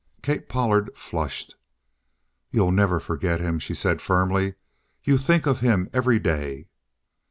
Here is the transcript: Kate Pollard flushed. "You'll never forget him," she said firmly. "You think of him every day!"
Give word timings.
Kate 0.23 0.49
Pollard 0.49 0.89
flushed. 0.97 1.55
"You'll 2.49 2.71
never 2.71 2.99
forget 2.99 3.39
him," 3.39 3.59
she 3.59 3.75
said 3.75 4.01
firmly. 4.01 4.55
"You 5.03 5.15
think 5.19 5.45
of 5.45 5.59
him 5.59 5.91
every 5.93 6.17
day!" 6.17 6.69